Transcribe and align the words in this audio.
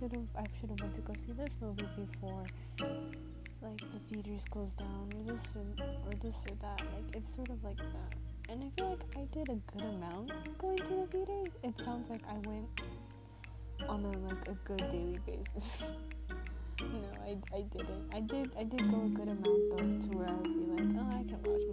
should 0.00 0.12
have, 0.12 0.28
I 0.34 0.44
should 0.58 0.70
have 0.70 0.80
went 0.80 0.94
to 0.94 1.00
go 1.02 1.14
see 1.14 1.32
this 1.32 1.56
movie 1.60 1.86
before, 1.94 2.44
like 3.62 3.78
the 3.78 4.00
theaters 4.08 4.44
closed 4.50 4.78
down, 4.78 5.12
or 5.14 5.32
this 5.32 5.42
or, 5.54 5.84
or 6.06 6.14
this 6.22 6.42
or 6.48 6.56
that. 6.62 6.80
Like 6.80 7.16
it's 7.16 7.34
sort 7.34 7.50
of 7.50 7.62
like 7.62 7.76
that, 7.76 8.14
and 8.48 8.64
I 8.64 8.70
feel 8.78 8.90
like 8.90 9.04
I 9.14 9.26
did 9.36 9.50
a 9.50 9.58
good 9.72 9.86
amount 9.86 10.32
going 10.58 10.78
to 10.78 10.84
the 10.84 11.06
theaters. 11.10 11.52
It 11.62 11.78
sounds 11.78 12.08
like 12.08 12.22
I 12.26 12.38
went 12.48 12.66
on 13.88 14.04
a 14.06 14.12
like 14.26 14.48
a 14.48 14.54
good 14.64 14.78
daily 14.90 15.18
basis. 15.26 15.82
no, 16.80 17.02
I, 17.22 17.36
I 17.54 17.60
didn't. 17.60 18.14
I 18.14 18.20
did 18.20 18.50
I 18.58 18.64
did 18.64 18.90
go 18.90 19.04
a 19.04 19.08
good 19.08 19.28
amount 19.28 19.44
though 19.44 20.08
to 20.08 20.16
where 20.16 20.28
I 20.28 20.32
would 20.32 20.44
be 20.44 20.82
like, 20.82 21.04
oh, 21.04 21.18
I 21.18 21.22
can 21.24 21.42
watch 21.44 21.69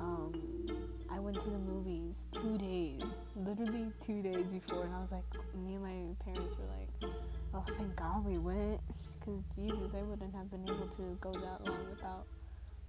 um, 0.00 0.66
I 1.10 1.18
went 1.18 1.40
to 1.40 1.50
the 1.50 1.58
movies 1.58 2.28
two 2.32 2.58
days, 2.58 3.02
literally 3.36 3.92
two 4.04 4.22
days 4.22 4.46
before, 4.46 4.84
and 4.84 4.94
I 4.94 5.00
was 5.00 5.12
like, 5.12 5.24
me 5.54 5.74
and 5.74 5.82
my 5.82 6.24
parents 6.24 6.56
were 6.58 6.66
like, 6.66 7.12
oh, 7.54 7.64
thank 7.76 7.96
God 7.96 8.24
we 8.24 8.38
went 8.38 8.80
because 9.18 9.42
Jesus, 9.54 9.94
I 9.96 10.02
wouldn't 10.02 10.34
have 10.34 10.50
been 10.50 10.62
able 10.64 10.88
to 10.96 11.18
go 11.20 11.32
that 11.32 11.66
long 11.66 11.86
without 11.90 12.26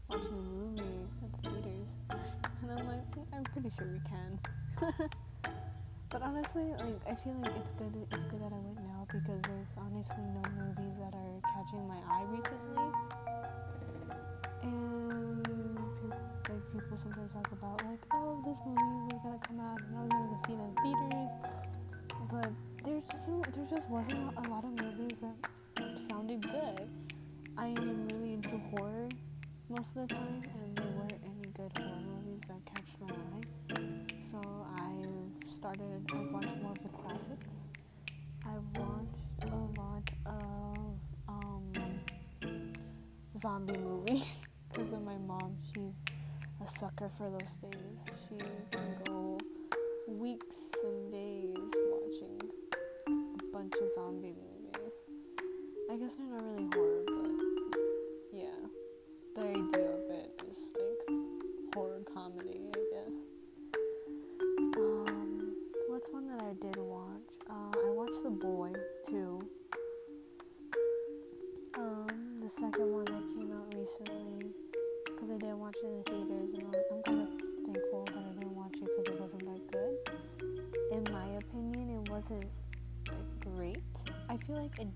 watching 0.10 0.34
a 0.34 0.42
movie 0.42 0.82
at 1.24 1.44
the 1.44 1.50
theaters. 1.50 1.90
And 2.10 2.72
I'm 2.72 2.88
like, 2.88 3.04
I'm 3.34 3.44
pretty 3.44 3.72
sure 3.78 3.88
we 3.88 4.00
can. 4.08 4.40
but 6.10 6.22
honestly, 6.22 6.64
like 6.80 7.02
I 7.08 7.16
feel 7.16 7.36
like 7.42 7.56
it's 7.58 7.72
good. 7.72 7.96
It's 8.12 8.24
good 8.26 8.42
that 8.42 8.54
I 8.54 8.60
went 8.60 8.78
now 8.78 9.06
because 9.08 9.42
there's 9.44 9.68
honestly 9.78 10.24
no 10.34 10.42
movies 10.58 10.96
that 11.00 11.14
are 11.14 11.42
catching 11.54 11.88
my 11.88 12.00
eye 12.10 12.26
recently. 12.30 12.92
And 14.64 15.51
like 16.62 16.74
people 16.74 16.98
sometimes 16.98 17.32
talk 17.32 17.52
about 17.52 17.84
like, 17.86 18.00
oh, 18.14 18.42
this 18.46 18.58
movie 18.66 19.14
was 19.14 19.20
gonna 19.24 19.40
come 19.48 19.60
out 19.60 19.80
and 19.82 19.98
I 19.98 20.02
was 20.02 20.12
gonna 20.12 20.28
go 20.28 20.38
see 20.46 20.54
it 20.54 20.60
in 20.60 20.74
theaters, 20.84 21.32
but 22.30 22.52
there 22.84 23.02
just 23.12 23.54
there 23.54 23.66
just 23.70 23.90
wasn't 23.90 24.38
a 24.38 24.50
lot 24.50 24.64
of 24.64 24.72
movies 24.80 25.18
that 25.22 26.00
sounded 26.00 26.42
good. 26.42 26.90
I 27.58 27.68
am 27.68 28.08
really 28.10 28.34
into 28.34 28.58
horror 28.70 29.08
most 29.70 29.96
of 29.96 30.08
the 30.08 30.16
time, 30.16 30.42
and 30.54 30.76
there 30.76 30.86
weren't 30.98 31.22
any 31.24 31.52
good 31.54 31.72
horror 31.78 32.02
movies 32.06 32.42
that 32.48 32.66
catch 32.66 32.90
my 33.00 33.14
eye. 33.16 33.82
So 34.32 34.40
I've 34.76 35.54
started, 35.54 36.12
I've 36.14 36.32
watched 36.32 36.58
more 36.62 36.72
of 36.72 36.84
the 36.84 36.90
classics. 36.90 37.46
I've 38.46 38.80
watched 38.80 39.44
a 39.44 39.80
lot 39.80 40.10
of 40.26 40.96
um, 41.28 41.72
zombie 43.40 43.78
movies 43.84 44.38
because 44.72 44.92
of 44.94 45.04
my 45.04 45.18
mom. 45.18 45.58
A 46.64 46.70
sucker 46.70 47.10
for 47.18 47.30
those 47.30 47.58
things. 47.60 48.02
She 48.28 48.38
can 48.72 48.96
go 49.06 49.38
weeks 50.08 50.72
and 50.84 51.12
days 51.12 51.71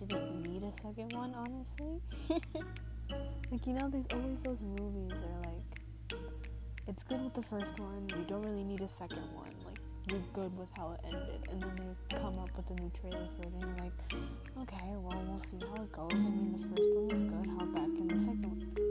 didn't 0.04 0.42
need 0.44 0.64
a 0.64 0.74
second 0.82 1.14
one, 1.14 1.34
honestly. 1.36 2.02
like, 3.52 3.66
you 3.66 3.74
know, 3.74 3.90
there's 3.90 4.06
always 4.14 4.42
those 4.42 4.62
movies 4.62 5.12
that 5.12 5.30
are 5.30 5.54
like, 5.54 6.22
it's 6.88 7.04
good 7.04 7.24
with 7.24 7.34
the 7.34 7.44
first 7.44 7.80
one, 7.80 8.08
you 8.18 8.26
don't 8.28 8.44
really 8.44 8.64
need 8.64 8.82
a 8.82 8.90
second 8.90 9.24
one. 9.34 9.50
Like, 9.66 9.80
you're 10.12 10.22
good 10.34 10.58
with 10.58 10.70
how 10.78 10.94
it 10.94 11.00
ended. 11.06 11.48
And 11.50 11.62
then 11.62 11.76
they 12.10 12.18
come 12.18 12.34
up 12.40 12.50
with 12.56 12.70
a 12.78 12.82
new 12.82 12.92
trailer 13.00 13.28
for 13.36 13.44
it, 13.44 13.54
and 13.54 13.62
you're 13.62 13.86
like, 13.86 14.24
okay, 14.62 14.92
well, 14.94 15.22
we'll 15.28 15.42
see 15.50 15.66
how 15.66 15.82
it 15.82 15.92
goes. 15.92 16.12
I 16.14 16.30
mean, 16.30 16.52
the 16.52 16.68
first 16.68 16.96
one 16.96 17.08
was 17.08 17.24
good, 17.24 17.48
how 17.58 17.66
bad 17.66 17.96
can 17.96 18.08
the 18.08 18.20
second 18.20 18.76
one 18.76 18.85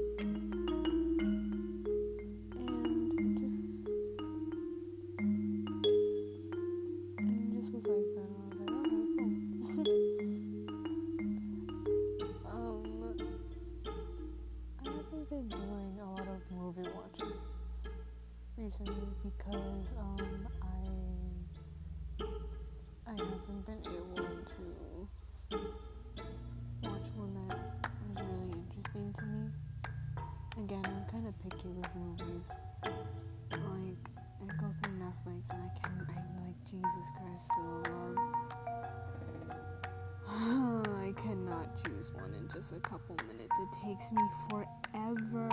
a 42.76 42.80
couple 42.80 43.16
minutes. 43.26 43.54
It 43.60 43.86
takes 43.86 44.10
me 44.10 44.22
forever 44.48 45.48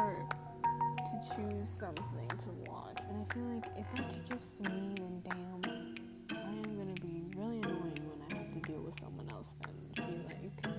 to 0.98 1.36
choose 1.36 1.70
something 1.70 2.28
to 2.28 2.50
watch. 2.68 2.98
And 3.10 3.22
I 3.22 3.34
feel 3.34 3.44
like 3.44 3.66
if 3.78 4.00
it's 4.00 4.18
just 4.30 4.60
me, 4.62 4.96
then 4.98 5.22
damn, 5.24 5.96
I 6.32 6.50
am 6.50 6.78
gonna 6.78 6.94
be 6.96 7.22
really 7.36 7.58
annoying 7.60 8.02
when 8.10 8.22
I 8.30 8.38
have 8.38 8.54
to 8.54 8.60
deal 8.68 8.82
with 8.82 9.00
someone 9.00 9.30
else 9.30 9.54
and 9.68 9.96
be 9.96 10.24
like, 10.26 10.76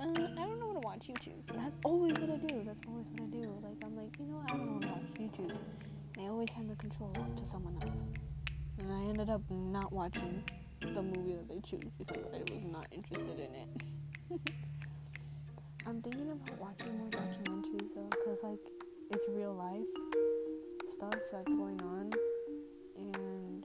uh, 0.00 0.42
I 0.42 0.46
don't 0.46 0.60
know 0.60 0.66
what 0.66 0.80
to 0.80 0.86
watch, 0.86 1.08
you 1.08 1.14
choose. 1.20 1.44
That's 1.46 1.76
always 1.84 2.12
what 2.12 2.30
I 2.30 2.36
do. 2.36 2.62
That's 2.64 2.80
always 2.86 3.08
what 3.10 3.22
I 3.22 3.26
do. 3.26 3.58
Like, 3.62 3.76
I'm 3.84 3.96
like, 3.96 4.16
you 4.18 4.26
know 4.26 4.36
what, 4.36 4.52
I 4.52 4.56
don't 4.56 4.74
what 4.74 4.82
to 4.82 4.88
watch, 4.88 5.02
you 5.18 5.30
choose. 5.36 5.58
And 6.16 6.26
I 6.26 6.28
always 6.28 6.50
hand 6.50 6.70
the 6.70 6.76
control 6.76 7.12
off 7.18 7.34
to 7.36 7.46
someone 7.46 7.74
else. 7.82 7.92
And 8.78 8.92
I 8.92 9.08
ended 9.08 9.30
up 9.30 9.42
not 9.50 9.92
watching 9.92 10.44
the 10.80 11.02
movie 11.02 11.34
that 11.34 11.48
they 11.48 11.60
choose 11.60 11.90
because 11.98 12.22
I 12.32 12.38
was 12.52 12.64
not 12.70 12.86
interested 12.92 13.40
in 13.40 13.54
it. 13.54 14.52
I'm 15.86 16.00
thinking 16.00 16.30
about 16.30 16.58
watching 16.58 16.96
more 16.96 17.08
documentaries 17.08 17.94
though, 17.94 18.08
because 18.10 18.42
like 18.42 18.58
it's 19.10 19.24
real 19.28 19.52
life 19.54 19.84
stuff 20.88 21.14
that's 21.30 21.52
going 21.52 21.80
on 21.82 22.10
and 22.96 23.64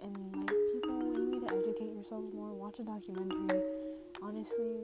and 0.00 0.36
like 0.36 0.56
people 0.72 1.12
you 1.12 1.26
need 1.30 1.46
to 1.46 1.54
educate 1.54 1.92
yourself 1.94 2.24
more 2.32 2.54
watch 2.54 2.78
a 2.78 2.84
documentary. 2.84 3.60
Honestly 4.22 4.80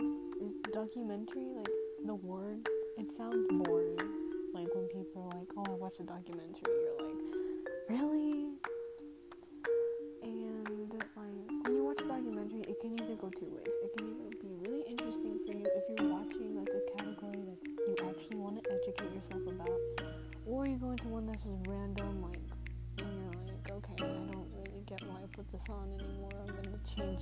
documentary 0.72 1.54
like 1.56 1.68
the 2.04 2.14
words 2.14 2.66
it 2.98 3.10
sounds 3.16 3.46
boring. 3.64 3.96
Like 4.52 4.68
when 4.74 4.86
people 4.88 5.30
are 5.32 5.38
like 5.38 5.48
oh 5.56 5.64
i 5.66 5.74
watched 5.74 6.00
a 6.00 6.02
documentary 6.02 6.60
you're 6.66 7.08
like 7.08 7.22
really 7.88 8.25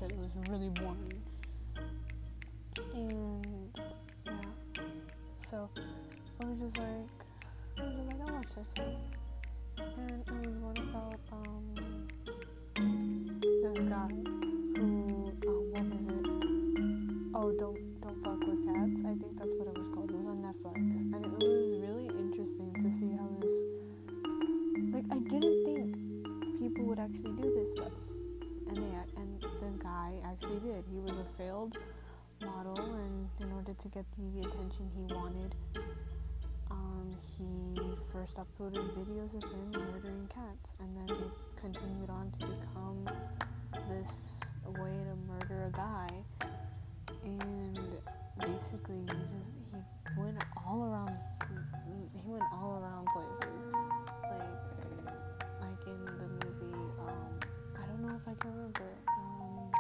gonna 0.09 0.23
it. 0.23 0.31
Was 0.37 0.49
really 0.51 0.71
boring. 0.71 1.23
And 2.95 3.79
yeah, 4.27 4.33
so 5.51 5.69
I 6.41 6.45
was 6.45 6.59
just 6.59 6.79
like, 6.79 6.89
I 7.79 7.83
was 7.83 8.07
like, 8.07 8.21
I'll 8.27 8.35
watch 8.35 8.47
this 8.57 8.73
one. 8.77 8.97
And 9.99 10.21
it 10.27 10.47
was 10.47 10.57
one 10.57 10.77
about 10.89 11.21
um 11.33 11.84
order 33.75 33.83
to 33.83 33.89
get 33.89 34.05
the 34.19 34.49
attention 34.49 34.91
he 34.95 35.15
wanted, 35.15 35.55
um, 36.71 37.17
he 37.39 37.81
first 38.13 38.37
uploaded 38.37 38.89
videos 38.95 39.35
of 39.35 39.43
him 39.51 39.71
murdering 39.73 40.29
cats, 40.33 40.75
and 40.81 40.97
then 40.97 41.17
it 41.17 41.31
continued 41.61 42.11
on 42.11 42.33
to 42.39 42.47
become 42.47 43.09
this 43.89 44.41
way 44.79 44.91
to 44.91 45.17
murder 45.29 45.65
a 45.67 45.77
guy. 45.77 46.11
And 47.25 47.79
basically, 48.39 49.01
he 49.01 49.23
just 49.23 49.53
he 49.73 50.21
went 50.21 50.43
all 50.67 50.85
around. 50.85 51.19
He 51.87 52.31
went 52.31 52.45
all 52.53 52.83
around 52.83 53.07
places, 53.13 53.73
like 54.23 54.55
like 55.61 55.87
in 55.87 56.05
the 56.05 56.47
movie. 56.47 56.75
Um, 57.01 57.41
I 57.77 57.87
don't 57.87 58.03
know 58.03 58.15
if 58.15 58.29
I 58.29 58.35
can 58.35 58.51
remember. 58.53 58.91
Um, 59.09 59.73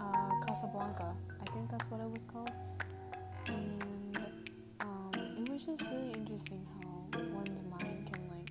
uh, 0.00 0.46
Casablanca. 0.46 1.33
Think 1.54 1.70
that's 1.70 1.88
what 1.88 2.00
it 2.00 2.10
was 2.10 2.24
called. 2.32 2.50
And 3.46 4.18
um, 4.80 5.10
it 5.38 5.48
was 5.48 5.62
just 5.64 5.82
really 5.82 6.12
interesting 6.12 6.66
how 6.74 7.20
one's 7.32 7.62
mind 7.70 8.10
can 8.12 8.22
like 8.28 8.50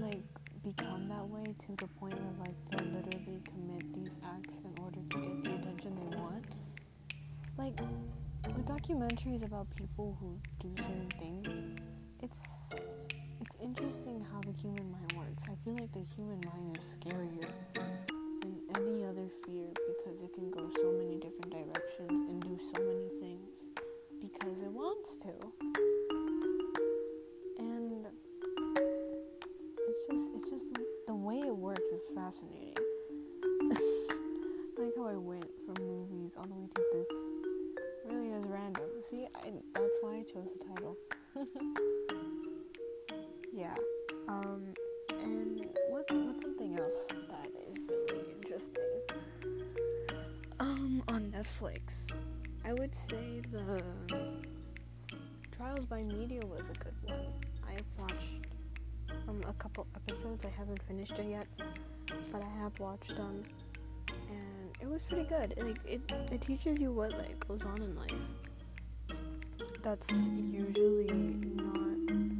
like 0.00 0.22
become 0.62 1.08
that 1.08 1.28
way 1.28 1.44
to 1.44 1.76
the 1.76 1.86
point 1.98 2.14
where 2.14 2.46
like 2.46 2.56
they 2.70 2.84
literally 2.86 3.42
commit 3.44 3.94
these 3.94 4.16
acts 4.24 4.56
in 4.64 4.82
order 4.82 5.00
to 5.10 5.18
get 5.18 5.44
the 5.44 5.50
attention 5.60 5.96
they 6.10 6.16
want. 6.16 6.46
Like 7.58 7.78
with 8.56 8.66
documentaries 8.66 9.44
about 9.44 9.66
people 9.76 10.16
who 10.20 10.38
do 10.58 10.74
certain 10.82 11.10
things, 11.18 11.80
it's 12.22 12.40
it's 13.40 13.56
interesting 13.62 14.24
how 14.32 14.40
the 14.40 14.52
human 14.52 14.90
mind 14.90 15.12
works. 15.16 15.42
I 15.48 15.54
feel 15.64 15.74
like 15.74 15.92
the 15.92 16.04
human 16.16 16.40
mind 16.46 16.78
is 16.78 16.84
scarier 16.96 17.48
than 17.74 18.58
any 18.76 19.04
other 19.04 19.28
fear 19.44 19.66
because 19.88 20.20
it 20.20 20.32
can 20.34 20.50
go 20.50 20.59
fascinating. 32.14 32.74
like 34.78 34.92
how 34.96 35.06
I 35.06 35.16
went 35.16 35.50
from 35.64 35.74
movies 35.84 36.32
all 36.36 36.46
the 36.46 36.54
way 36.54 36.68
to 36.74 36.82
this 36.92 37.06
really 38.06 38.28
is 38.30 38.44
random. 38.46 38.84
See, 39.02 39.26
I, 39.44 39.52
that's 39.74 39.98
why 40.00 40.16
I 40.16 40.22
chose 40.22 40.48
the 40.58 40.64
title. 40.74 40.96
yeah. 43.52 43.74
Um, 44.28 44.74
and 45.10 45.66
what's 45.90 46.12
what's 46.12 46.42
something 46.42 46.76
else 46.78 47.06
that 47.28 47.48
is 47.68 47.76
really 48.10 48.34
interesting? 48.42 49.00
Um, 50.58 51.02
on 51.08 51.32
Netflix, 51.32 52.12
I 52.64 52.72
would 52.74 52.94
say 52.94 53.42
the 53.50 53.82
Trials 55.52 55.86
by 55.86 56.02
Media 56.02 56.40
was 56.46 56.62
a 56.68 56.78
good 56.84 56.94
one. 57.04 57.49
Um 59.44 59.50
a 59.50 59.52
couple 59.54 59.86
episodes. 59.94 60.44
I 60.44 60.48
haven't 60.48 60.82
finished 60.82 61.12
it 61.12 61.26
yet, 61.30 61.46
but 62.32 62.42
I 62.42 62.62
have 62.62 62.78
watched 62.78 63.16
them, 63.16 63.42
and 64.08 64.70
it 64.80 64.88
was 64.88 65.02
pretty 65.04 65.24
good. 65.24 65.54
Like 65.56 65.78
it, 65.86 66.00
it 66.32 66.40
teaches 66.40 66.80
you 66.80 66.92
what 66.92 67.12
like 67.12 67.46
goes 67.46 67.62
on 67.62 67.80
in 67.80 67.96
life. 67.96 68.12
That's 69.82 70.10
usually 70.10 71.06
not 71.54 72.39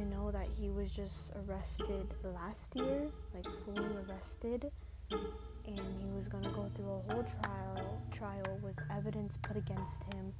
to 0.00 0.06
know 0.08 0.30
that 0.30 0.48
he 0.58 0.70
was 0.70 0.90
just 0.90 1.32
arrested 1.46 2.14
last 2.34 2.74
year, 2.74 3.08
like 3.34 3.46
fully 3.64 3.88
arrested, 4.08 4.70
and 5.10 5.78
he 6.00 6.10
was 6.16 6.26
gonna 6.26 6.48
go 6.50 6.70
through 6.74 6.90
a 6.90 7.12
whole 7.12 7.24
trial, 7.24 8.00
trial 8.10 8.58
with 8.62 8.76
evidence 8.90 9.38
put 9.42 9.56
against 9.56 10.02
him, 10.14 10.32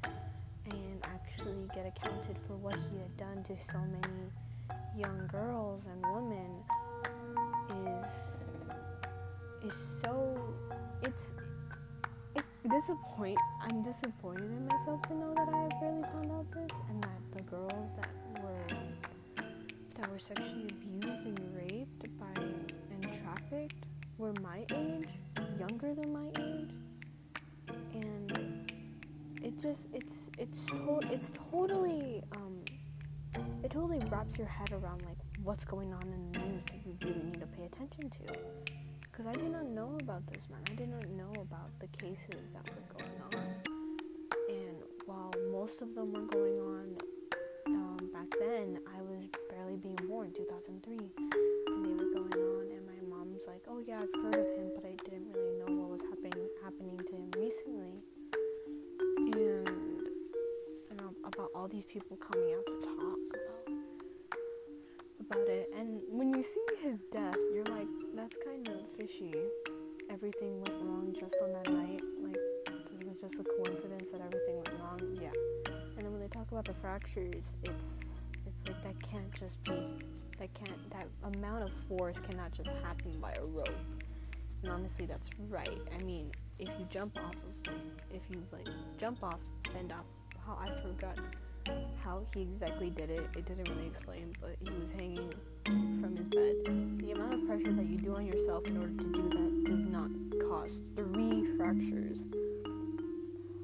and 0.70 1.04
actually 1.04 1.68
get 1.74 1.86
accounted 1.86 2.36
for 2.46 2.54
what 2.56 2.74
he 2.74 2.98
had 2.98 3.14
done 3.16 3.42
to 3.42 3.58
so 3.58 3.78
many 3.78 4.30
young 4.96 5.28
girls 5.30 5.86
and 5.86 6.02
women 6.14 6.50
is 7.70 8.04
is 9.64 10.00
so 10.02 10.38
it's 11.02 11.32
it 12.34 12.44
disappoint 12.70 13.38
I'm 13.62 13.82
disappointed 13.82 14.44
in 14.44 14.66
myself 14.66 15.02
to 15.02 15.14
know 15.14 15.34
that 15.34 15.48
I 15.48 15.62
have 15.62 15.80
barely 15.80 16.02
found 16.02 16.32
out 16.32 16.46
this 16.52 16.78
and 16.88 17.02
that 17.02 17.36
the 17.36 17.42
girls 17.42 17.94
that 17.96 18.19
that 20.00 20.10
were 20.10 20.18
sexually 20.18 20.66
abused 20.70 21.26
and 21.26 21.38
raped 21.54 22.18
by 22.18 22.42
and 22.90 23.02
trafficked 23.22 23.84
were 24.16 24.32
my 24.42 24.64
age, 24.72 25.08
younger 25.58 25.94
than 25.94 26.12
my 26.12 26.28
age, 26.40 26.70
and 27.92 28.72
it 29.42 29.58
just 29.58 29.88
it's 29.92 30.30
it's 30.38 30.64
to- 30.66 31.00
it's 31.10 31.30
totally 31.50 32.22
um 32.36 32.56
it 33.62 33.70
totally 33.70 34.00
wraps 34.10 34.38
your 34.38 34.46
head 34.46 34.72
around 34.72 35.02
like 35.02 35.18
what's 35.42 35.64
going 35.64 35.92
on 35.92 36.02
in 36.02 36.32
the 36.32 36.38
news 36.40 36.62
that 36.66 36.80
you 36.86 36.96
really 37.02 37.22
need 37.24 37.40
to 37.40 37.46
pay 37.46 37.64
attention 37.64 38.08
to. 38.10 38.20
Because 39.02 39.26
I 39.26 39.32
did 39.32 39.50
not 39.52 39.66
know 39.66 39.98
about 40.00 40.26
this 40.32 40.48
man. 40.50 40.60
I 40.70 40.74
did 40.74 40.88
not 40.88 41.06
know 41.10 41.32
about 41.40 41.70
the 41.78 41.88
cases 41.88 42.52
that 42.54 42.64
were 42.64 42.86
going 42.96 43.20
on. 43.34 43.54
And 44.48 44.76
while 45.04 45.32
most 45.52 45.82
of 45.82 45.94
them 45.94 46.12
were 46.12 46.26
going 46.26 46.58
on 46.58 46.96
um, 47.66 48.10
back 48.12 48.26
then, 48.38 48.78
I 48.96 49.02
was 49.02 49.09
barely 50.20 50.32
being 50.32 50.46
born, 50.46 50.46
2003, 50.46 50.96
and 51.66 51.84
they 51.84 51.92
were 51.92 52.10
going 52.12 52.32
on. 52.32 52.66
And 52.76 52.86
my 52.86 53.16
mom's 53.16 53.42
like, 53.46 53.62
"Oh 53.68 53.78
yeah, 53.78 54.00
I've 54.00 54.22
heard 54.22 54.34
of 54.34 54.46
him, 54.56 54.70
but 54.74 54.84
I 54.84 54.94
didn't 55.04 55.32
really 55.32 55.58
know 55.58 55.72
what 55.80 55.90
was 55.90 56.02
happening 56.02 56.48
happening 56.62 56.98
to 56.98 57.14
him 57.14 57.30
recently." 57.36 58.02
And 59.18 59.68
and 60.90 61.00
um, 61.00 61.14
about 61.24 61.50
all 61.54 61.68
these 61.68 61.84
people 61.84 62.16
coming 62.16 62.54
out 62.54 62.66
to 62.66 62.86
talk 62.86 62.98
about 62.98 63.80
about 65.20 65.48
it. 65.48 65.70
And 65.76 66.00
when 66.08 66.30
you 66.30 66.42
see 66.42 66.66
his 66.82 67.00
death, 67.12 67.36
you're 67.54 67.64
like, 67.64 67.88
that's 68.14 68.36
kind 68.44 68.66
of 68.68 68.74
fishy. 68.96 69.34
Everything 70.10 70.60
went 70.60 70.74
wrong 70.82 71.14
just 71.18 71.36
on 71.42 71.52
that 71.52 71.70
night. 71.70 72.02
Like 72.20 72.36
it 73.00 73.06
was 73.06 73.20
just 73.20 73.38
a 73.38 73.44
coincidence 73.44 74.10
that 74.10 74.20
everything 74.20 74.56
went 74.56 74.72
wrong. 74.80 75.00
Yeah. 75.20 75.30
And 75.96 76.04
then 76.04 76.12
when 76.12 76.20
they 76.20 76.28
talk 76.28 76.50
about 76.50 76.64
the 76.64 76.74
fractures, 76.74 77.56
it's 77.62 78.09
that 78.90 79.10
can't 79.10 79.32
just 79.38 79.62
be 79.64 79.94
that 80.38 80.52
can't 80.54 80.90
that 80.90 81.06
amount 81.34 81.62
of 81.62 81.70
force 81.88 82.18
cannot 82.18 82.52
just 82.52 82.70
happen 82.82 83.12
by 83.20 83.32
a 83.32 83.44
rope. 83.50 83.68
And 84.62 84.72
honestly, 84.72 85.06
that's 85.06 85.30
right. 85.48 85.78
I 85.96 86.02
mean, 86.02 86.30
if 86.58 86.68
you 86.68 86.86
jump 86.90 87.16
off 87.18 87.34
of, 87.34 87.74
if 88.12 88.22
you 88.30 88.42
like 88.52 88.68
jump 88.98 89.22
off, 89.22 89.38
bend 89.72 89.92
off, 89.92 90.06
how 90.46 90.58
I 90.60 90.68
forgot 90.82 91.18
how 92.02 92.22
he 92.34 92.42
exactly 92.42 92.90
did 92.90 93.10
it. 93.10 93.28
It 93.36 93.46
didn't 93.46 93.68
really 93.68 93.88
explain, 93.88 94.34
but 94.40 94.56
he 94.60 94.80
was 94.80 94.90
hanging 94.92 95.32
from 95.64 96.16
his 96.16 96.26
bed. 96.28 96.98
The 96.98 97.12
amount 97.12 97.34
of 97.34 97.46
pressure 97.46 97.72
that 97.72 97.86
you 97.86 97.98
do 97.98 98.16
on 98.16 98.26
yourself 98.26 98.66
in 98.66 98.76
order 98.76 98.92
to 98.92 99.12
do 99.12 99.28
that 99.28 99.70
does 99.70 99.84
not 99.84 100.10
cause 100.48 100.80
three 100.96 101.56
fractures. 101.56 102.24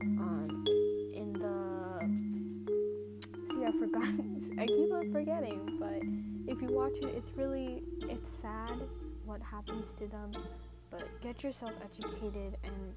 Um, 0.03 0.76
I 4.59 4.67
keep 4.67 4.93
on 4.93 5.13
forgetting, 5.13 5.79
but 5.79 6.03
if 6.53 6.63
you 6.63 6.69
watch 6.69 6.97
it, 7.03 7.15
it's 7.15 7.33
really 7.37 7.83
it's 8.03 8.31
sad 8.31 8.81
what 9.25 9.43
happens 9.43 9.93
to 9.95 10.07
them. 10.07 10.31
But 10.91 11.09
get 11.21 11.43
yourself 11.43 11.73
educated 11.85 12.57
and 12.65 12.95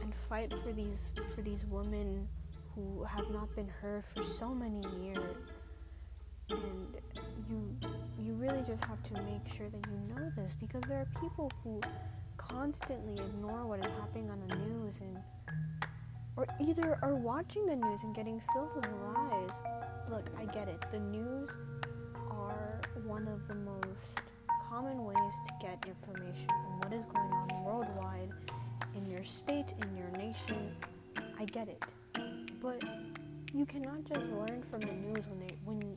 and 0.00 0.14
fight 0.28 0.52
for 0.62 0.72
these 0.72 1.12
for 1.34 1.42
these 1.42 1.66
women 1.66 2.28
who 2.74 3.04
have 3.04 3.28
not 3.30 3.54
been 3.54 3.68
heard 3.68 4.04
for 4.14 4.22
so 4.22 4.54
many 4.54 4.80
years. 5.04 5.36
And 6.50 6.96
you 7.50 7.76
you 8.18 8.34
really 8.34 8.62
just 8.66 8.84
have 8.84 9.02
to 9.04 9.14
make 9.14 9.46
sure 9.54 9.68
that 9.68 9.86
you 9.90 10.14
know 10.14 10.30
this 10.36 10.54
because 10.60 10.82
there 10.88 11.00
are 11.00 11.20
people 11.20 11.50
who 11.62 11.80
constantly 12.36 13.22
ignore 13.22 13.66
what 13.66 13.80
is 13.80 13.90
happening 14.00 14.30
on 14.30 14.40
the 14.46 14.54
news 14.56 15.00
and 15.00 15.18
or 16.36 16.46
either 16.60 16.98
are 17.02 17.14
watching 17.14 17.66
the 17.66 17.76
news 17.76 18.00
and 18.02 18.14
getting 18.14 18.40
filled 18.52 18.74
with 18.74 18.88
lies. 19.14 19.52
Look, 20.10 20.26
I 20.38 20.44
get 20.46 20.68
it. 20.68 20.84
The 20.90 20.98
news 20.98 21.48
are 22.30 22.80
one 23.04 23.28
of 23.28 23.46
the 23.48 23.54
most 23.54 24.22
common 24.68 25.04
ways 25.04 25.34
to 25.46 25.54
get 25.60 25.84
information 25.86 26.48
on 26.50 26.78
what 26.78 26.92
is 26.92 27.04
going 27.12 27.32
on 27.32 27.64
worldwide 27.64 28.30
in 28.96 29.10
your 29.10 29.24
state, 29.24 29.74
in 29.82 29.96
your 29.96 30.10
nation. 30.16 30.74
I 31.38 31.44
get 31.44 31.68
it. 31.68 31.82
But 32.60 32.82
you 33.52 33.66
cannot 33.66 34.04
just 34.04 34.30
learn 34.32 34.62
from 34.70 34.80
the 34.80 34.92
news 34.92 35.26
when 35.28 35.40
they 35.40 35.56
when 35.64 35.96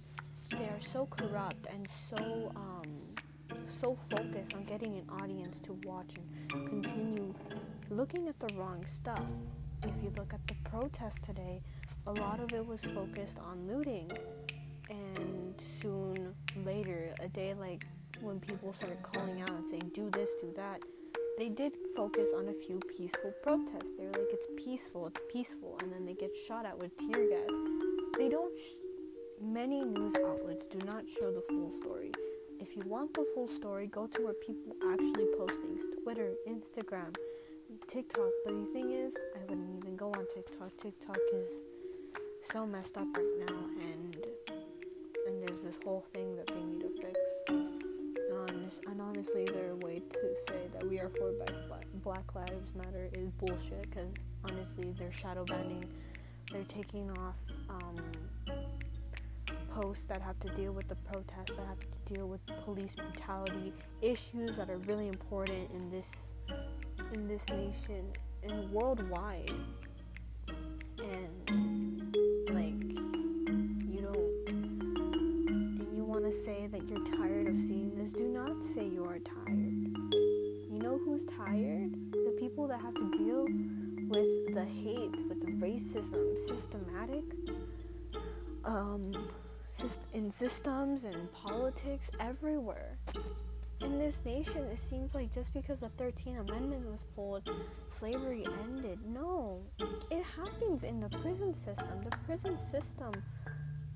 they 0.52 0.66
are 0.66 0.82
so 0.82 1.06
corrupt 1.06 1.68
and 1.72 1.88
so 1.88 2.52
um, 2.56 2.84
so 3.68 3.96
focused 3.96 4.54
on 4.54 4.64
getting 4.64 4.98
an 4.98 5.08
audience 5.22 5.60
to 5.62 5.74
watch 5.84 6.16
and 6.54 6.68
continue 6.68 7.34
looking 7.90 8.28
at 8.28 8.40
the 8.40 8.54
wrong 8.56 8.84
stuff. 8.88 9.32
If 9.84 9.92
you 10.04 10.12
look 10.18 10.34
at 10.34 10.46
the 10.48 10.56
protest 10.70 11.24
today, 11.24 11.62
a 12.08 12.12
lot 12.12 12.40
of 12.40 12.54
it 12.54 12.66
was 12.66 12.84
focused 12.86 13.38
on 13.40 13.68
looting. 13.68 14.12
And 14.90 15.60
soon 15.60 16.34
later, 16.66 17.14
a 17.20 17.28
day 17.28 17.54
like 17.54 17.86
when 18.22 18.40
people 18.40 18.74
started 18.74 19.02
calling 19.04 19.42
out 19.42 19.52
and 19.52 19.66
saying, 19.66 19.92
do 19.94 20.10
this, 20.12 20.36
do 20.36 20.52
that, 20.56 20.82
they 21.38 21.50
did 21.50 21.74
focus 21.96 22.30
on 22.38 22.48
a 22.48 22.54
few 22.54 22.80
peaceful 22.98 23.34
protests. 23.44 23.92
They 23.98 24.06
were 24.06 24.12
like, 24.12 24.32
it's 24.32 24.48
peaceful, 24.64 25.08
it's 25.08 25.22
peaceful. 25.32 25.78
And 25.82 25.92
then 25.92 26.06
they 26.06 26.14
get 26.14 26.32
shot 26.48 26.66
at 26.66 26.78
with 26.78 26.96
tear 26.98 27.28
gas. 27.30 27.52
They 28.18 28.30
don't, 28.30 28.58
sh- 28.58 29.42
many 29.42 29.84
news 29.84 30.14
outlets 30.26 30.66
do 30.68 30.78
not 30.86 31.04
show 31.20 31.32
the 31.32 31.44
full 31.50 31.74
story. 31.82 32.12
If 32.60 32.76
you 32.76 32.84
want 32.86 33.14
the 33.14 33.26
full 33.36 33.50
story, 33.50 33.88
go 33.88 34.08
to 34.08 34.24
where 34.24 34.34
people 34.34 34.76
actually 34.92 35.26
post 35.38 35.56
things 35.62 35.82
Twitter, 36.04 36.34
Instagram, 36.48 37.14
TikTok. 37.88 38.30
But 38.46 38.54
the 38.54 38.66
thing 38.74 38.92
is, 38.92 39.14
I 39.36 39.40
wouldn't 39.48 39.78
even 39.78 39.96
go 39.96 40.08
on 40.08 40.26
TikTok. 40.34 40.72
TikTok 40.82 41.20
is 41.34 41.48
so 42.52 42.66
messed 42.66 42.98
up 42.98 43.08
right 43.16 43.48
now, 43.48 43.56
and 43.80 44.18
and 45.28 45.48
there's 45.48 45.62
this 45.62 45.76
whole 45.84 46.06
thing 46.14 46.36
that 46.36 46.48
they 46.48 46.64
need 46.64 46.82
to 46.82 46.90
fix. 47.02 47.20
And 48.88 49.00
honestly, 49.00 49.46
their 49.46 49.76
way 49.76 50.02
to 50.10 50.36
say 50.48 50.68
that 50.74 50.88
we 50.90 51.00
are 51.00 51.10
for 51.10 51.32
Black 52.04 52.36
Lives 52.36 52.72
Matter 52.76 53.10
is 53.14 53.30
bullshit. 53.32 53.90
Because 53.90 54.10
honestly, 54.44 54.94
they're 54.98 55.12
shadow 55.12 55.46
banning. 55.46 55.86
They're 56.52 56.64
taking 56.64 57.12
off 57.12 57.36
um, 57.70 57.96
posts 59.74 60.06
that 60.06 60.22
have 60.22 60.40
to 60.40 60.50
deal 60.50 60.72
with 60.72 60.88
the 60.88 60.96
protests, 60.96 61.54
that 61.56 61.66
have 61.68 61.80
to 61.80 62.14
deal 62.14 62.28
with 62.28 62.40
police 62.64 62.96
brutality, 62.96 63.74
issues 64.02 64.58
that 64.58 64.70
are 64.70 64.78
really 64.80 65.08
important 65.08 65.70
in 65.72 65.90
this 65.92 66.34
in 67.16 67.30
this 67.30 67.48
nation 67.50 68.04
and 68.44 68.70
worldwide. 68.72 69.50
And 71.00 72.14
like 72.50 72.82
you 73.90 74.02
don't 74.02 74.50
and 74.50 75.96
you 75.96 76.04
want 76.04 76.26
to 76.26 76.32
say 76.34 76.68
that 76.68 76.86
you're 76.90 77.06
tired 77.18 77.48
of 77.48 77.56
seeing 77.56 77.94
this, 77.96 78.12
do 78.12 78.28
not 78.28 78.52
say 78.74 78.86
you 78.86 79.06
are 79.06 79.20
tired. 79.20 80.14
You 80.14 80.80
know 80.82 81.00
who's 81.06 81.26
tired? 81.26 81.94
The 82.12 82.36
people 82.38 82.68
that 82.68 82.82
have 82.82 82.96
to 82.96 83.12
deal 83.18 83.46
with 84.10 84.54
the 84.54 84.66
hate, 84.66 85.16
with 85.30 85.40
the 85.40 85.54
racism, 85.66 86.38
systematic 86.38 87.24
um 88.66 89.02
in 90.14 90.32
systems 90.32 91.06
and 91.06 91.32
politics 91.32 92.10
everywhere. 92.20 92.98
In 93.82 94.00
this 94.00 94.20
nation, 94.24 94.64
it 94.64 94.80
seems 94.80 95.14
like 95.14 95.34
just 95.34 95.54
because 95.54 95.82
the 95.82 95.90
13th 95.90 96.50
Amendment 96.50 96.90
was 96.90 97.04
pulled, 97.16 97.50
slavery 97.90 98.46
ended. 98.64 99.00
No, 99.06 99.62
it 100.10 100.24
happens 100.24 100.84
in 100.84 101.00
the 101.00 101.10
prison 101.10 101.54
system. 101.54 102.02
The 102.04 102.16
prison 102.26 102.58
system 102.58 103.12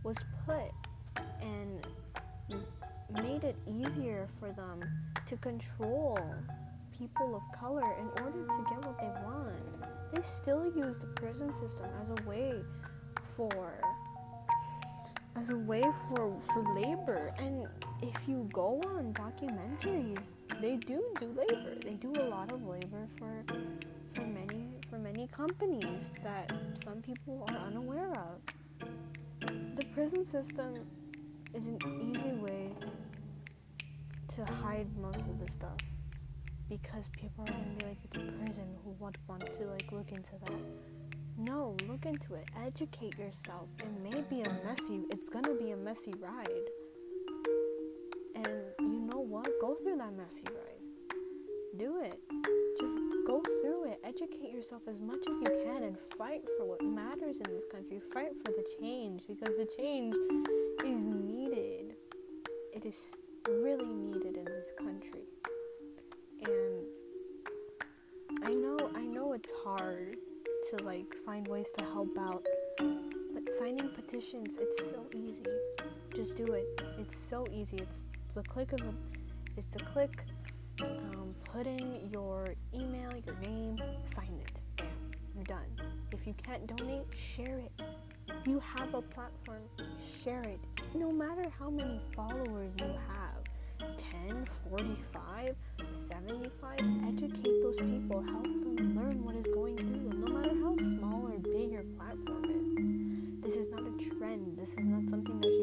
was 0.03 0.17
put 0.45 0.71
and 1.41 1.87
made 3.23 3.43
it 3.43 3.55
easier 3.67 4.27
for 4.39 4.51
them 4.51 4.81
to 5.25 5.37
control 5.37 6.19
people 6.97 7.35
of 7.35 7.59
color 7.59 7.95
in 7.99 8.23
order 8.23 8.45
to 8.45 8.65
get 8.69 8.85
what 8.85 8.99
they 8.99 9.11
want. 9.23 10.13
They 10.13 10.21
still 10.23 10.65
use 10.65 10.99
the 10.99 11.07
prison 11.07 11.53
system 11.53 11.85
as 12.01 12.09
a 12.09 12.27
way 12.27 12.53
for 13.35 13.79
as 15.35 15.51
a 15.51 15.57
way 15.57 15.83
for 16.09 16.35
for 16.53 16.73
labor 16.75 17.33
and 17.37 17.67
if 18.01 18.27
you 18.27 18.49
go 18.53 18.81
on 18.87 19.13
documentaries 19.13 20.23
they 20.61 20.75
do 20.77 21.03
do 21.19 21.27
labor 21.27 21.75
they 21.81 21.93
do 21.93 22.13
a 22.19 22.25
lot 22.25 22.51
of 22.51 22.65
labor 22.65 23.07
for 23.17 23.43
for 24.13 24.21
many 24.21 24.69
for 24.89 24.97
many 24.97 25.27
companies 25.27 26.11
that 26.23 26.51
some 26.73 27.01
people 27.01 27.45
are 27.49 27.57
unaware 27.67 28.11
of 28.11 28.87
the 29.75 29.85
prison 29.93 30.23
system 30.23 30.73
is 31.53 31.67
an 31.67 31.77
easy 32.01 32.33
way 32.33 32.73
to 34.27 34.45
hide 34.45 34.87
most 34.97 35.27
of 35.27 35.39
the 35.39 35.49
stuff 35.51 35.77
because 36.69 37.09
people 37.09 37.43
are 37.47 37.51
gonna 37.51 37.75
be 37.79 37.85
like 37.85 37.97
it's 38.03 38.17
a 38.17 38.31
prison 38.43 38.67
who 38.83 38.91
would 38.99 39.17
want 39.27 39.51
to 39.53 39.65
like 39.65 39.91
look 39.91 40.11
into 40.11 40.33
that 40.45 40.61
no, 41.41 41.77
look 41.87 42.05
into 42.05 42.33
it. 42.33 42.49
Educate 42.65 43.17
yourself. 43.17 43.69
It 43.79 43.87
may 44.03 44.21
be 44.23 44.41
a 44.41 44.49
messy, 44.65 45.05
it's 45.09 45.29
gonna 45.29 45.53
be 45.53 45.71
a 45.71 45.77
messy 45.77 46.13
ride. 46.19 46.68
Yourself 54.59 54.81
as 54.89 54.99
much 54.99 55.25
as 55.29 55.37
you 55.39 55.63
can 55.63 55.83
and 55.83 55.97
fight 56.17 56.41
for 56.57 56.65
what 56.65 56.83
matters 56.83 57.37
in 57.37 57.49
this 57.49 57.63
country. 57.71 58.01
Fight 58.13 58.31
for 58.43 58.51
the 58.51 58.65
change 58.77 59.23
because 59.25 59.55
the 59.55 59.65
change 59.77 60.13
is 60.85 61.07
needed. 61.07 61.95
It 62.73 62.83
is 62.85 63.15
really 63.47 63.85
needed 63.85 64.35
in 64.35 64.43
this 64.43 64.73
country. 64.77 65.23
And 66.43 66.83
I 68.43 68.53
know 68.53 68.77
I 68.93 69.05
know 69.05 69.31
it's 69.31 69.51
hard 69.63 70.17
to 70.71 70.83
like 70.83 71.15
find 71.25 71.47
ways 71.47 71.71
to 71.77 71.85
help 71.85 72.17
out. 72.19 72.45
But 72.77 73.49
signing 73.53 73.89
petitions, 73.95 74.57
it's 74.59 74.89
so 74.89 75.05
easy. 75.15 75.45
Just 76.13 76.35
do 76.35 76.47
it. 76.51 76.81
It's 76.99 77.17
so 77.17 77.47
easy. 77.49 77.77
It's 77.77 78.03
the 78.35 78.43
click 78.43 78.73
of 78.73 78.81
a, 78.81 78.93
it's 79.55 79.67
to 79.67 79.79
click, 79.85 80.25
um, 80.81 81.08
put 81.53 81.65
in 81.65 82.09
your 82.11 82.53
email, 82.73 83.11
your 83.25 83.35
name, 83.43 83.75
sign 84.05 84.39
it. 84.45 84.85
You're 85.35 85.43
done. 85.45 85.65
If 86.11 86.27
you 86.27 86.33
can't 86.33 86.65
donate, 86.75 87.05
share 87.13 87.59
it. 87.59 87.71
You 88.45 88.61
have 88.75 88.93
a 88.93 89.01
platform, 89.01 89.61
share 90.23 90.43
it. 90.43 90.59
No 90.93 91.09
matter 91.09 91.45
how 91.57 91.69
many 91.69 91.99
followers 92.15 92.71
you 92.79 92.93
have 93.07 93.97
10, 94.27 94.45
45, 94.69 95.55
75, 95.95 96.79
educate 97.07 97.61
those 97.63 97.79
people, 97.79 98.21
help 98.21 98.43
them 98.43 98.95
learn 98.95 99.23
what 99.23 99.35
is 99.35 99.45
going 99.53 99.77
through 99.77 100.09
them, 100.09 100.23
no 100.25 100.31
matter 100.31 100.53
how 100.61 100.75
small 100.77 101.27
or 101.27 101.39
big 101.39 101.71
your 101.71 101.83
platform 101.97 102.45
is. 102.45 103.43
This 103.43 103.55
is 103.55 103.71
not 103.71 103.81
a 103.81 104.17
trend, 104.17 104.57
this 104.57 104.71
is 104.73 104.85
not 104.85 105.09
something 105.09 105.39
that 105.39 105.58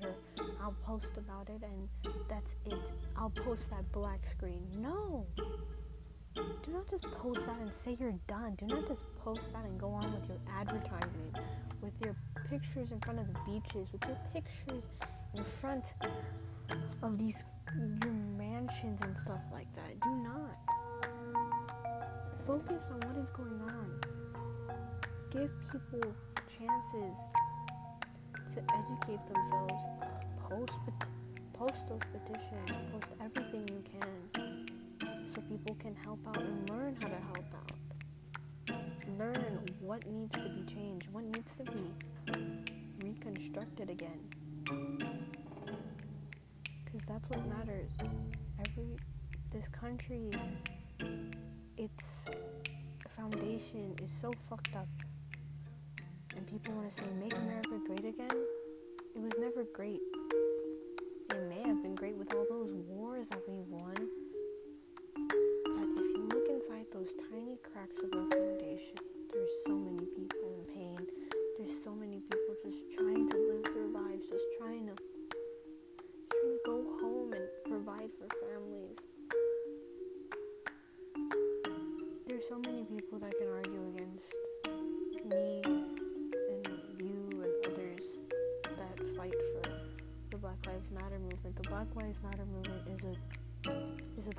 Twitter, 0.00 0.14
I'll 0.62 0.76
post 0.84 1.16
about 1.16 1.48
it 1.48 1.62
and 1.62 1.88
that's 2.28 2.56
it. 2.66 2.92
I'll 3.16 3.30
post 3.30 3.70
that 3.70 3.90
black 3.92 4.26
screen. 4.26 4.66
No! 4.78 5.26
do 6.34 6.72
not 6.72 6.88
just 6.88 7.04
post 7.12 7.46
that 7.46 7.58
and 7.58 7.72
say 7.72 7.96
you're 7.98 8.14
done. 8.26 8.54
Do 8.56 8.66
not 8.66 8.86
just 8.86 9.02
post 9.24 9.52
that 9.52 9.64
and 9.64 9.78
go 9.78 9.90
on 9.90 10.12
with 10.12 10.28
your 10.28 10.38
advertising, 10.56 11.34
with 11.82 11.92
your 12.04 12.14
pictures 12.48 12.92
in 12.92 13.00
front 13.00 13.18
of 13.18 13.26
the 13.26 13.38
beaches, 13.44 13.88
with 13.92 14.04
your 14.06 14.18
pictures 14.32 14.88
in 15.34 15.44
front 15.44 15.94
of 17.02 17.18
these 17.18 17.44
your 18.04 18.12
mansions 18.12 19.00
and 19.02 19.18
stuff 19.18 19.40
like 19.52 19.72
that. 19.74 20.00
Do 20.00 20.10
not. 20.16 20.56
Focus 22.46 22.90
on 22.92 23.00
what 23.08 23.18
is 23.18 23.30
going 23.30 23.60
on. 23.60 24.00
Give 25.30 25.50
people 25.70 26.14
chances 26.58 27.18
to 28.54 28.62
educate 28.74 29.20
themselves. 29.32 29.74
Post 30.48 30.72
post 31.52 31.88
those 31.88 32.00
petitions. 32.12 32.70
Post 32.92 33.06
everything 33.20 33.68
you 33.68 33.82
can 33.82 34.66
so 35.26 35.40
people 35.42 35.74
can 35.80 35.94
help 35.96 36.20
out 36.28 36.38
and 36.38 36.70
learn 36.70 36.96
how 37.00 37.08
to 37.08 37.20
help 37.34 37.44
out. 37.54 37.72
Learn 39.18 39.60
what 39.80 40.06
needs 40.06 40.36
to 40.36 40.48
be 40.48 40.62
changed, 40.72 41.08
what 41.12 41.24
needs 41.24 41.56
to 41.56 41.64
be 41.64 41.92
reconstructed 43.02 43.90
again. 43.90 44.20
Because 46.84 47.06
that's 47.06 47.28
what 47.28 47.46
matters. 47.48 47.90
Every 48.60 48.96
this 49.50 49.68
country, 49.68 50.30
its 51.76 52.26
foundation 53.08 53.94
is 54.02 54.10
so 54.10 54.32
fucked 54.48 54.74
up. 54.76 54.88
And 56.38 56.46
people 56.46 56.72
want 56.72 56.88
to 56.88 56.94
say, 56.94 57.02
make 57.18 57.34
America 57.34 57.80
great 57.84 58.04
again. 58.04 58.30
It 59.16 59.20
was 59.20 59.32
never 59.40 59.64
great. 59.74 60.00
It 61.30 61.48
may 61.48 61.62
have 61.66 61.82
been 61.82 61.96
great 61.96 62.16
with 62.16 62.32
all 62.32 62.46
those 62.48 62.70
wars 62.86 63.26
that 63.30 63.42
we 63.48 63.58
won 63.68 64.08
but 65.78 66.04
if 66.04 66.16
you 66.16 66.28
look 66.32 66.48
inside 66.48 66.86
those 66.92 67.14
tiny 67.30 67.58
cracks 67.62 68.00
of 68.02 68.12
our 68.18 68.28
foundation, 68.30 68.67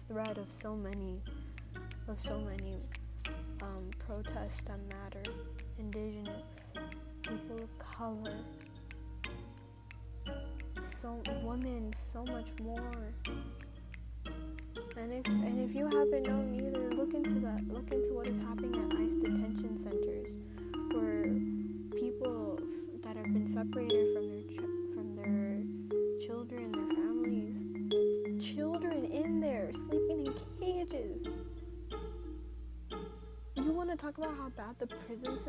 thread 0.10 0.40
of 0.40 0.50
so 0.50 0.76
many 0.76 1.22
of 2.08 2.20
so 2.20 2.40
many 2.40 2.78
um, 3.62 3.92
protests 4.00 4.64
that 4.64 4.80
matter. 4.90 5.22
Indigenous, 5.78 6.42
people 7.22 7.58
of 7.62 7.80
color, 7.80 8.38
so 11.02 11.22
women, 11.44 11.94
so 11.94 12.24
much 12.26 12.50
more. 12.62 13.14
And 14.98 15.14
if 15.14 15.28
and 15.28 15.70
if 15.70 15.76
you 15.76 15.86
haven't 15.86 16.24
known 16.28 16.56
either, 16.56 16.69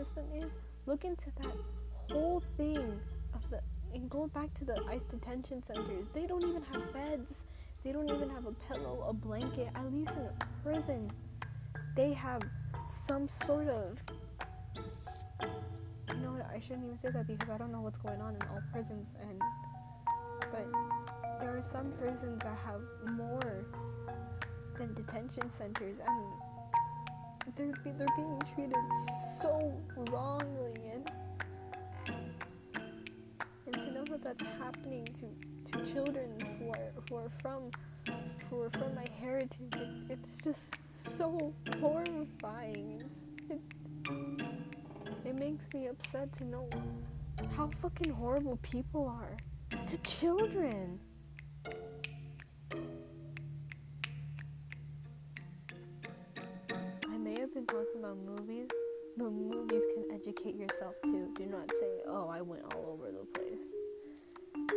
system 0.05 0.25
is? 0.35 0.57
Look 0.87 1.05
into 1.05 1.31
that 1.41 1.57
whole 2.11 2.43
thing 2.57 3.01
of 3.35 3.49
the 3.51 3.61
and 3.93 4.09
go 4.09 4.29
back 4.29 4.55
to 4.55 4.65
the 4.65 4.81
ICE 4.89 5.05
detention 5.05 5.63
centers. 5.63 6.09
They 6.11 6.27
don't 6.27 6.45
even 6.45 6.63
have 6.73 6.93
beds 6.93 7.45
they 7.83 7.93
don't 7.93 8.11
even 8.11 8.29
have 8.29 8.47
a 8.47 8.53
pillow, 8.53 9.07
a 9.09 9.13
blanket. 9.13 9.69
At 9.75 9.91
least 9.93 10.17
in 10.17 10.23
a 10.23 10.33
prison, 10.63 11.11
they 11.97 12.13
have 12.13 12.43
some 12.87 13.27
sort 13.27 13.69
of. 13.69 13.99
You 16.09 16.17
know? 16.17 16.37
I 16.55 16.59
shouldn't 16.59 16.85
even 16.85 16.97
say 16.97 17.11
that 17.11 17.27
because 17.27 17.49
I 17.49 17.57
don't 17.57 17.73
know 17.73 17.81
what's 17.81 17.99
going 17.99 18.21
on 18.21 18.35
in 18.35 18.43
all 18.49 18.61
prisons, 18.71 19.15
and 19.23 19.41
but 20.53 20.67
there 21.41 21.57
are 21.57 21.63
some 21.63 21.93
prisons 21.93 22.43
that 22.43 22.59
have 22.67 22.81
more 23.15 23.65
than 24.79 24.93
detention 24.93 25.51
centers, 25.51 26.01
and 26.01 26.25
they're 27.57 27.73
they're 27.85 28.07
being 28.17 28.41
treated 28.55 28.75
so 29.39 29.73
wrongly, 30.11 30.75
and 30.93 31.11
and 33.67 33.75
to 33.75 33.91
know 33.93 34.05
that 34.05 34.25
that's 34.25 34.43
happening 34.59 35.05
to 35.07 35.73
to 35.73 35.93
children 35.93 36.31
who 36.59 36.71
are 36.71 36.93
who 37.09 37.17
are 37.17 37.31
from 37.41 37.71
who 38.49 38.63
are 38.63 38.71
from 38.71 38.95
my 38.95 39.07
heritage. 39.21 39.75
It, 39.75 39.89
it's 40.09 40.39
just 40.43 40.75
so 41.17 41.53
horrifying. 41.81 43.05
It, 43.49 43.61
it 45.25 45.39
makes 45.39 45.73
me 45.73 45.87
upset 45.87 46.33
to 46.35 46.45
know 46.45 46.69
how 47.57 47.69
fucking 47.69 48.13
horrible 48.13 48.59
people 48.63 49.07
are 49.07 49.37
to 49.87 49.97
children. 49.99 50.99
Talking 57.67 58.01
about 58.01 58.17
movies, 58.19 58.69
but 59.17 59.31
movies 59.31 59.83
can 59.95 60.05
educate 60.13 60.57
yourself 60.57 60.95
too. 61.05 61.29
Do 61.37 61.47
not 61.47 61.71
say, 61.79 62.01
oh, 62.09 62.29
I 62.29 62.41
went 62.41 62.63
all 62.75 62.99
over 62.99 63.13
the 63.13 63.25
place. 63.39 63.61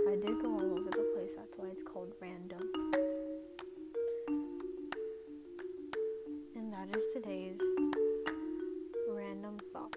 I 0.07 0.15
did 0.15 0.41
go 0.41 0.53
all 0.53 0.79
over 0.79 0.91
the 0.91 1.11
place, 1.15 1.33
that's 1.35 1.57
why 1.57 1.69
it's 1.71 1.81
called 1.81 2.13
random. 2.21 2.69
And 6.55 6.71
that 6.73 6.95
is 6.95 7.03
today's 7.13 7.59
random 9.09 9.57
thought. 9.71 9.95